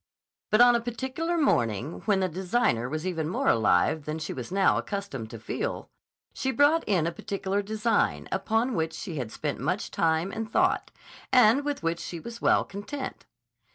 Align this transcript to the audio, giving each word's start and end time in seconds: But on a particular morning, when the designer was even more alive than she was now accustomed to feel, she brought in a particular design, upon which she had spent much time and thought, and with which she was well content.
But 0.49 0.61
on 0.61 0.75
a 0.75 0.81
particular 0.81 1.37
morning, 1.37 2.01
when 2.05 2.21
the 2.21 2.27
designer 2.27 2.89
was 2.89 3.05
even 3.05 3.29
more 3.29 3.47
alive 3.49 4.05
than 4.05 4.17
she 4.17 4.33
was 4.33 4.51
now 4.51 4.79
accustomed 4.79 5.29
to 5.29 5.37
feel, 5.37 5.91
she 6.33 6.49
brought 6.51 6.83
in 6.87 7.05
a 7.05 7.11
particular 7.11 7.61
design, 7.61 8.27
upon 8.31 8.73
which 8.73 8.93
she 8.93 9.17
had 9.17 9.31
spent 9.31 9.59
much 9.59 9.91
time 9.91 10.31
and 10.31 10.51
thought, 10.51 10.89
and 11.31 11.63
with 11.63 11.83
which 11.83 11.99
she 11.99 12.19
was 12.19 12.41
well 12.41 12.63
content. 12.65 13.27